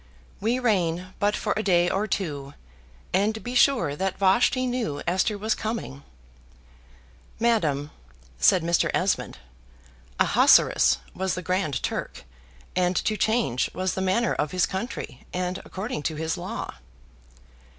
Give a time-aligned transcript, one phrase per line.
[0.39, 2.55] We reign but for a day or two:
[3.13, 6.01] and be sure that Vashti knew Esther was coming."
[7.39, 7.91] "Madam,"
[8.39, 8.89] said Mr.
[8.95, 9.37] Esmond,
[10.19, 12.23] "Ahasuerus was the Grand Turk,
[12.75, 16.73] and to change was the manner of his country, and according to his law."